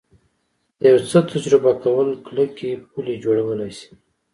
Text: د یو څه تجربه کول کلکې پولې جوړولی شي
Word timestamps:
د 0.79 0.79
یو 0.91 0.99
څه 1.09 1.19
تجربه 1.31 1.71
کول 1.83 2.07
کلکې 2.27 2.69
پولې 2.91 3.13
جوړولی 3.23 3.71
شي 3.77 3.89